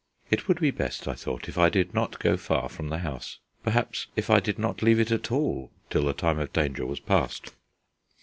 [0.31, 3.37] It would be best, I thought, if I did not go far from the house
[3.61, 6.87] perhaps even if I did not leave it at all till the time of danger
[6.87, 7.51] was past.